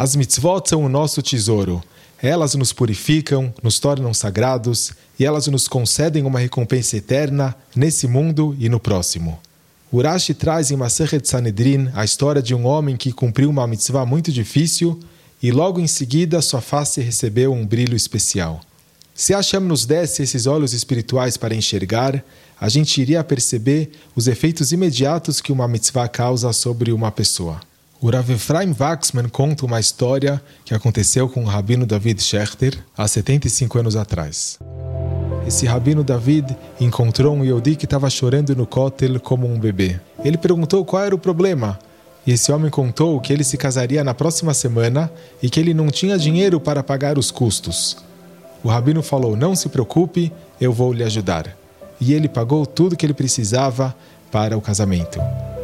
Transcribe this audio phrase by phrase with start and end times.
[0.00, 1.82] As mitzvot são o nosso tesouro.
[2.22, 8.54] Elas nos purificam, nos tornam sagrados e elas nos concedem uma recompensa eterna nesse mundo
[8.60, 9.40] e no próximo.
[9.92, 14.30] Urashi traz em Masechet Sanedrin a história de um homem que cumpriu uma mitzvah muito
[14.30, 15.00] difícil
[15.42, 18.60] e logo em seguida sua face recebeu um brilho especial.
[19.16, 22.24] Se Hashem nos desse esses olhos espirituais para enxergar,
[22.60, 27.66] a gente iria perceber os efeitos imediatos que uma mitzvah causa sobre uma pessoa.
[28.00, 33.08] O Rav Efraim Waxman conta uma história que aconteceu com o rabino David Schechter há
[33.08, 34.56] 75 anos atrás.
[35.44, 39.98] Esse rabino David encontrou um Yodi que estava chorando no cótel como um bebê.
[40.24, 41.76] Ele perguntou qual era o problema.
[42.24, 45.10] E esse homem contou que ele se casaria na próxima semana
[45.42, 47.96] e que ele não tinha dinheiro para pagar os custos.
[48.62, 51.56] O rabino falou: Não se preocupe, eu vou lhe ajudar.
[52.00, 53.92] E ele pagou tudo que ele precisava
[54.30, 55.18] para o casamento.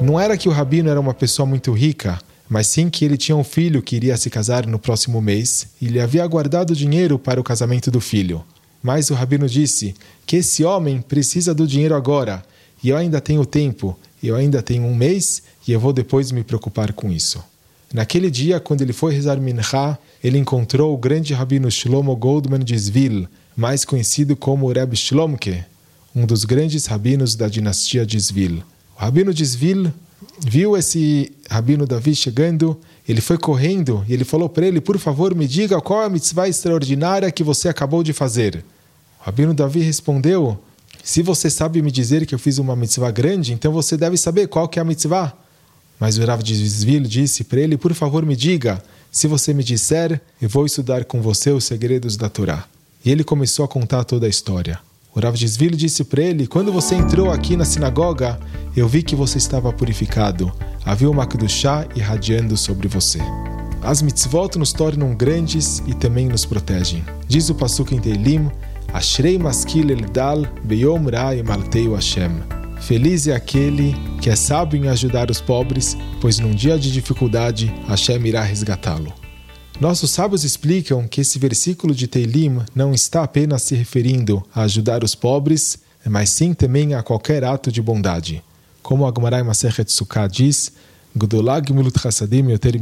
[0.00, 2.18] Não era que o rabino era uma pessoa muito rica,
[2.48, 5.86] mas sim que ele tinha um filho que iria se casar no próximo mês e
[5.86, 8.42] lhe havia guardado dinheiro para o casamento do filho.
[8.82, 9.94] Mas o rabino disse
[10.24, 12.42] que esse homem precisa do dinheiro agora
[12.82, 16.42] e eu ainda tenho tempo, eu ainda tenho um mês e eu vou depois me
[16.42, 17.44] preocupar com isso.
[17.92, 22.78] Naquele dia, quando ele foi rezar Mincha, ele encontrou o grande rabino Shlomo Goldman de
[22.78, 25.62] Zvil, mais conhecido como Reb Shlomke,
[26.14, 28.62] um dos grandes rabinos da dinastia de Zvil.
[29.00, 29.90] Rabino de Zvil
[30.46, 35.34] viu esse rabino Davi chegando, ele foi correndo e ele falou para ele: Por favor,
[35.34, 38.62] me diga qual é a mitzvah extraordinária que você acabou de fazer.
[39.18, 40.62] O rabino Davi respondeu:
[41.02, 44.48] Se você sabe me dizer que eu fiz uma mitzvah grande, então você deve saber
[44.48, 45.32] qual que é a mitzvah.
[45.98, 48.82] Mas o Rav de Zvil disse para ele: Por favor, me diga.
[49.10, 52.66] Se você me disser, eu vou estudar com você os segredos da Torá.
[53.02, 54.78] E ele começou a contar toda a história.
[55.14, 58.38] O Rav Desville disse para ele: Quando você entrou aqui na sinagoga,
[58.76, 60.52] eu vi que você estava purificado.
[60.84, 63.18] Havia uma chá irradiando sobre você.
[63.82, 67.04] As mitzvot nos tornam grandes e também nos protegem.
[67.26, 68.50] Diz o Pasuk em Teilim:
[68.92, 72.42] Ashrei maskil eldal beyom ra malteu Hashem.
[72.80, 77.72] Feliz é aquele que é sábio em ajudar os pobres, pois num dia de dificuldade
[77.86, 79.12] Hashem irá resgatá-lo.
[79.80, 85.02] Nossos sábios explicam que esse versículo de Teilim não está apenas se referindo a ajudar
[85.02, 88.42] os pobres, mas sim também a qualquer ato de bondade.
[88.90, 90.72] Como Agmarai Masechet Sukkah diz,
[91.16, 92.74] Gudolag milut chassadim yoter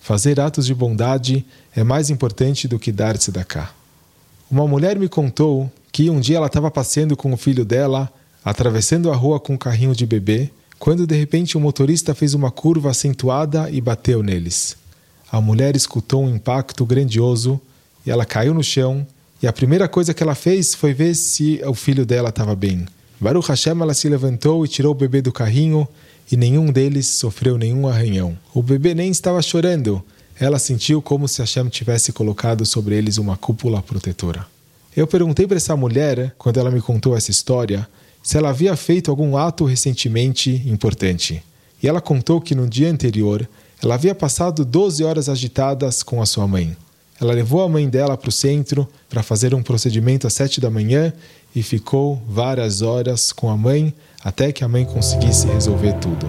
[0.00, 1.46] Fazer atos de bondade
[1.76, 3.70] é mais importante do que dar tzedakah.
[4.50, 8.12] Uma mulher me contou que um dia ela estava passeando com o filho dela,
[8.44, 12.50] atravessando a rua com um carrinho de bebê, quando de repente o motorista fez uma
[12.50, 14.76] curva acentuada e bateu neles.
[15.30, 17.60] A mulher escutou um impacto grandioso
[18.04, 19.06] e ela caiu no chão.
[19.40, 22.88] E a primeira coisa que ela fez foi ver se o filho dela estava bem.
[23.20, 25.86] Baruch Hashem, ela se levantou e tirou o bebê do carrinho
[26.32, 28.38] e nenhum deles sofreu nenhum arranhão.
[28.54, 30.02] O bebê nem estava chorando.
[30.38, 34.46] Ela sentiu como se Hashem tivesse colocado sobre eles uma cúpula protetora.
[34.96, 37.86] Eu perguntei para essa mulher, quando ela me contou essa história,
[38.22, 41.42] se ela havia feito algum ato recentemente importante.
[41.82, 43.46] E ela contou que no dia anterior
[43.82, 46.74] ela havia passado 12 horas agitadas com a sua mãe.
[47.20, 50.70] Ela levou a mãe dela para o centro para fazer um procedimento às sete da
[50.70, 51.12] manhã
[51.54, 53.92] e ficou várias horas com a mãe
[54.24, 56.26] até que a mãe conseguisse resolver tudo.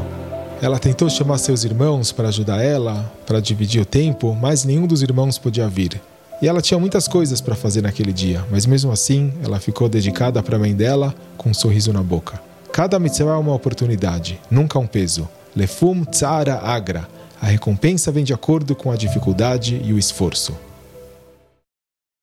[0.62, 5.02] Ela tentou chamar seus irmãos para ajudar ela, para dividir o tempo, mas nenhum dos
[5.02, 6.00] irmãos podia vir.
[6.42, 10.44] E ela tinha muitas coisas para fazer naquele dia, mas mesmo assim ela ficou dedicada
[10.44, 12.42] para a mãe dela com um sorriso na boca.
[12.74, 15.28] Cada mitzvah é uma oportunidade, nunca um peso.
[15.56, 17.08] Lefum tsara agra.
[17.42, 20.56] A recompensa vem de acordo com a dificuldade e o esforço.